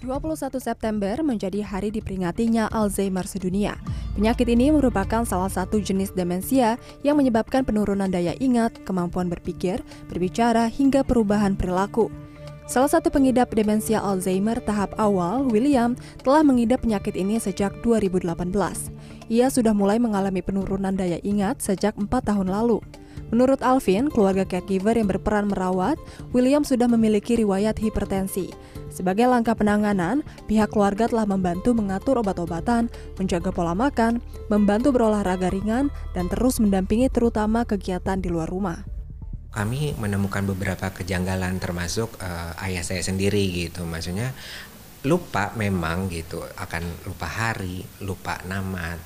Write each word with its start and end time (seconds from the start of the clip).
21 0.00 0.56
September 0.56 1.12
menjadi 1.20 1.60
hari 1.60 1.92
diperingatinya 1.92 2.72
Alzheimer 2.72 3.28
sedunia. 3.28 3.76
Penyakit 4.16 4.48
ini 4.48 4.72
merupakan 4.72 5.28
salah 5.28 5.52
satu 5.52 5.76
jenis 5.76 6.16
demensia 6.16 6.80
yang 7.04 7.20
menyebabkan 7.20 7.68
penurunan 7.68 8.08
daya 8.08 8.32
ingat, 8.40 8.80
kemampuan 8.88 9.28
berpikir, 9.28 9.84
berbicara, 10.08 10.72
hingga 10.72 11.04
perubahan 11.04 11.52
perilaku. 11.52 12.08
Salah 12.64 12.88
satu 12.88 13.12
pengidap 13.12 13.52
demensia 13.52 14.00
Alzheimer 14.00 14.56
tahap 14.64 14.96
awal, 14.96 15.44
William, 15.52 15.92
telah 16.24 16.40
mengidap 16.40 16.80
penyakit 16.80 17.12
ini 17.12 17.36
sejak 17.36 17.76
2018. 17.84 18.24
Ia 19.28 19.52
sudah 19.52 19.76
mulai 19.76 20.00
mengalami 20.00 20.40
penurunan 20.40 20.96
daya 20.96 21.20
ingat 21.20 21.60
sejak 21.60 21.92
4 22.00 22.08
tahun 22.08 22.48
lalu. 22.48 22.80
Menurut 23.30 23.62
Alvin, 23.62 24.10
keluarga 24.10 24.42
caregiver 24.42 24.98
yang 24.98 25.06
berperan 25.06 25.46
merawat, 25.46 26.00
William 26.34 26.66
sudah 26.66 26.90
memiliki 26.90 27.38
riwayat 27.38 27.78
hipertensi. 27.78 28.50
Sebagai 28.90 29.30
langkah 29.30 29.54
penanganan, 29.54 30.26
pihak 30.50 30.74
keluarga 30.74 31.06
telah 31.06 31.24
membantu 31.24 31.72
mengatur 31.72 32.20
obat-obatan, 32.20 32.90
menjaga 33.16 33.54
pola 33.54 33.72
makan, 33.72 34.18
membantu 34.50 34.92
berolahraga 34.92 35.48
ringan, 35.48 35.88
dan 36.12 36.28
terus 36.28 36.58
mendampingi 36.58 37.08
terutama 37.08 37.64
kegiatan 37.64 38.18
di 38.18 38.28
luar 38.28 38.50
rumah. 38.50 38.82
Kami 39.50 39.98
menemukan 39.98 40.46
beberapa 40.46 40.90
kejanggalan 40.94 41.58
termasuk 41.58 42.18
uh, 42.22 42.54
ayah 42.66 42.82
saya 42.86 43.02
sendiri 43.02 43.66
gitu, 43.66 43.82
maksudnya 43.82 44.30
lupa 45.06 45.56
memang 45.56 46.12
gitu 46.12 46.44
akan 46.60 46.82
lupa 47.08 47.24
hari, 47.24 47.82
lupa 48.04 48.36
nama 48.44 49.00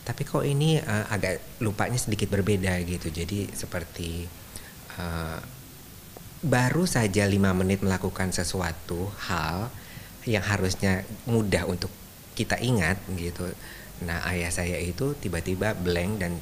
tapi 0.00 0.24
kok 0.24 0.42
ini 0.42 0.80
uh, 0.80 1.06
agak 1.12 1.60
lupanya 1.60 1.94
sedikit 2.00 2.32
berbeda 2.32 2.80
gitu. 2.82 3.12
Jadi 3.12 3.52
seperti 3.52 4.24
uh, 4.98 5.38
baru 6.40 6.88
saja 6.88 7.28
lima 7.28 7.52
menit 7.52 7.84
melakukan 7.84 8.32
sesuatu 8.32 9.12
hal 9.28 9.68
yang 10.24 10.44
harusnya 10.44 11.04
mudah 11.28 11.68
untuk 11.68 11.92
kita 12.32 12.56
ingat 12.60 12.96
gitu. 13.16 13.44
Nah 14.04 14.24
ayah 14.32 14.48
saya 14.48 14.80
itu 14.80 15.12
tiba-tiba 15.20 15.76
blank 15.76 16.12
dan 16.24 16.32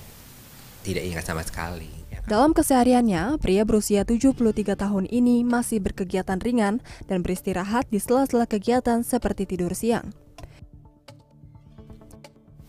tidak 0.87 1.03
ingat 1.03 1.25
sama 1.27 1.43
sekali 1.43 1.91
ya 2.09 2.23
kan? 2.23 2.31
dalam 2.31 2.51
kesehariannya, 2.55 3.43
pria 3.43 3.67
berusia 3.67 4.07
73 4.07 4.79
tahun 4.79 5.05
ini 5.11 5.43
masih 5.43 5.83
berkegiatan 5.83 6.39
ringan 6.39 6.79
dan 7.11 7.27
beristirahat 7.27 7.91
di 7.91 7.99
sela-sela 7.99 8.47
kegiatan 8.47 9.03
seperti 9.03 9.51
tidur 9.51 9.75
siang. 9.75 10.15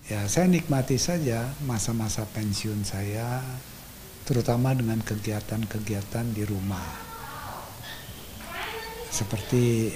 Ya 0.10 0.26
saya 0.26 0.50
nikmati 0.50 0.98
saja 0.98 1.54
masa-masa 1.70 2.26
pensiun 2.34 2.82
saya 2.82 3.46
terutama 4.26 4.74
dengan 4.74 4.98
kegiatan-kegiatan 5.06 6.34
di 6.34 6.50
rumah 6.50 7.09
seperti 9.20 9.92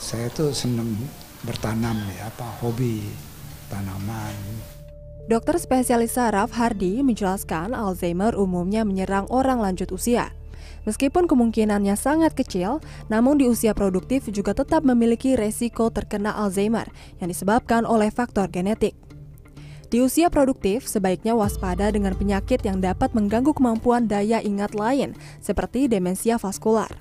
saya 0.00 0.32
tuh 0.32 0.56
senang 0.56 0.96
bertanam 1.44 2.00
ya 2.16 2.32
apa 2.32 2.48
hobi 2.64 3.04
tanaman 3.68 4.32
Dokter 5.28 5.60
spesialis 5.60 6.16
saraf 6.16 6.52
Hardi 6.56 7.04
menjelaskan 7.04 7.76
Alzheimer 7.76 8.36
umumnya 8.36 8.84
menyerang 8.84 9.24
orang 9.32 9.56
lanjut 9.56 9.88
usia. 9.88 10.36
Meskipun 10.84 11.24
kemungkinannya 11.24 11.96
sangat 11.96 12.36
kecil, 12.36 12.84
namun 13.08 13.40
di 13.40 13.48
usia 13.48 13.72
produktif 13.72 14.28
juga 14.28 14.52
tetap 14.52 14.84
memiliki 14.84 15.32
resiko 15.32 15.88
terkena 15.88 16.36
Alzheimer 16.36 16.92
yang 17.24 17.32
disebabkan 17.32 17.88
oleh 17.88 18.12
faktor 18.12 18.52
genetik. 18.52 18.92
Di 19.88 20.04
usia 20.04 20.28
produktif, 20.28 20.84
sebaiknya 20.84 21.32
waspada 21.32 21.88
dengan 21.88 22.12
penyakit 22.12 22.60
yang 22.60 22.84
dapat 22.84 23.16
mengganggu 23.16 23.56
kemampuan 23.56 24.04
daya 24.04 24.44
ingat 24.44 24.76
lain, 24.76 25.16
seperti 25.40 25.88
demensia 25.88 26.36
vaskular. 26.36 26.92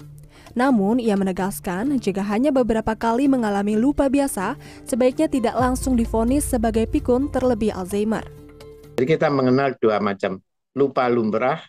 Namun, 0.54 1.02
ia 1.02 1.18
menegaskan 1.18 1.98
jika 1.98 2.22
hanya 2.22 2.54
beberapa 2.54 2.94
kali 2.94 3.26
mengalami 3.26 3.74
lupa 3.74 4.06
biasa, 4.10 4.54
sebaiknya 4.86 5.26
tidak 5.26 5.58
langsung 5.58 5.98
difonis 5.98 6.46
sebagai 6.46 6.86
pikun 6.86 7.34
terlebih 7.34 7.74
Alzheimer. 7.74 8.26
Jadi 8.94 9.06
kita 9.10 9.34
mengenal 9.34 9.74
dua 9.82 9.98
macam, 9.98 10.38
lupa 10.78 11.10
lumrah 11.10 11.62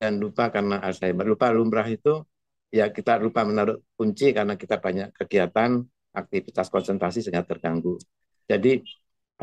dan 0.00 0.16
lupa 0.16 0.48
karena 0.48 0.80
Alzheimer. 0.80 1.28
Lupa 1.28 1.52
lumrah 1.52 1.84
itu 1.84 2.24
ya 2.72 2.88
kita 2.88 3.20
lupa 3.20 3.44
menaruh 3.44 3.76
kunci 4.00 4.32
karena 4.32 4.56
kita 4.56 4.80
banyak 4.80 5.12
kegiatan, 5.12 5.84
aktivitas 6.16 6.72
konsentrasi 6.72 7.20
sehingga 7.20 7.44
terganggu. 7.44 8.00
Jadi 8.48 8.80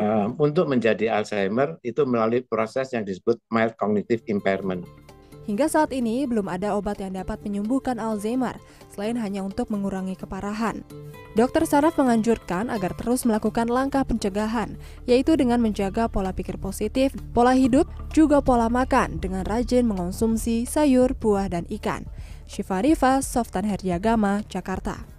uh, 0.01 0.33
untuk 0.41 0.65
menjadi 0.65 1.13
Alzheimer 1.13 1.77
itu 1.85 2.01
melalui 2.09 2.41
proses 2.41 2.89
yang 2.91 3.05
disebut 3.05 3.37
mild 3.53 3.77
cognitive 3.77 4.25
impairment. 4.25 4.81
Hingga 5.47 5.71
saat 5.71 5.95
ini 5.95 6.27
belum 6.27 6.51
ada 6.51 6.75
obat 6.75 6.99
yang 6.99 7.15
dapat 7.15 7.39
menyembuhkan 7.39 8.03
Alzheimer 8.03 8.59
selain 8.91 9.15
hanya 9.15 9.47
untuk 9.47 9.71
mengurangi 9.71 10.19
keparahan. 10.19 10.83
Dokter 11.39 11.63
saraf 11.63 11.95
menganjurkan 11.95 12.67
agar 12.67 12.91
terus 12.99 13.23
melakukan 13.23 13.71
langkah 13.71 14.03
pencegahan, 14.03 14.75
yaitu 15.07 15.39
dengan 15.39 15.63
menjaga 15.63 16.11
pola 16.11 16.35
pikir 16.35 16.59
positif, 16.59 17.15
pola 17.31 17.55
hidup, 17.55 17.87
juga 18.11 18.43
pola 18.43 18.67
makan 18.67 19.23
dengan 19.23 19.47
rajin 19.47 19.87
mengonsumsi 19.87 20.67
sayur, 20.67 21.15
buah, 21.15 21.47
dan 21.47 21.63
ikan. 21.71 22.03
Syifa 22.51 22.83
Rifa, 22.83 23.23
Softan 23.23 23.63
Herdiagama, 23.63 24.43
Jakarta. 24.51 25.16